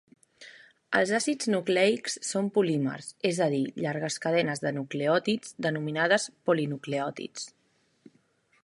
[0.99, 7.51] Els àcids nucleics són polímers, és a dir, llargues cadenes de nucleòtids denominades polinucleòtids.